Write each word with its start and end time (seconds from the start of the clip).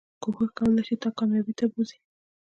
کوښښ 0.23 0.49
کولی 0.57 0.83
شي 0.87 0.95
تا 1.01 1.09
کاميابی 1.17 1.53
ته 1.59 1.65
بوځي 1.71 1.97